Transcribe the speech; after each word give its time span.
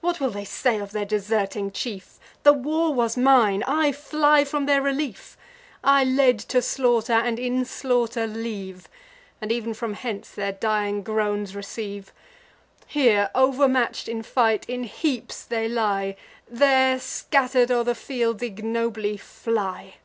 What 0.00 0.18
will 0.18 0.30
they 0.30 0.46
say 0.46 0.78
of 0.78 0.92
their 0.92 1.04
deserting 1.04 1.70
chief 1.72 2.18
The 2.42 2.54
war 2.54 2.94
was 2.94 3.18
mine: 3.18 3.62
I 3.66 3.92
fly 3.92 4.42
from 4.42 4.64
their 4.64 4.80
relief; 4.80 5.36
I 5.84 6.04
led 6.04 6.38
to 6.38 6.62
slaughter, 6.62 7.12
and 7.12 7.38
in 7.38 7.66
slaughter 7.66 8.26
leave; 8.26 8.88
And 9.42 9.52
ev'n 9.52 9.74
from 9.74 9.92
hence 9.92 10.30
their 10.30 10.52
dying 10.52 11.02
groans 11.02 11.54
receive. 11.54 12.14
Here, 12.86 13.30
overmatch'd 13.34 14.08
in 14.08 14.22
fight, 14.22 14.64
in 14.70 14.84
heaps 14.84 15.44
they 15.44 15.68
lie; 15.68 16.16
There, 16.48 16.98
scatter'd 16.98 17.70
o'er 17.70 17.84
the 17.84 17.94
fields, 17.94 18.42
ignobly 18.42 19.18
fly. 19.18 19.96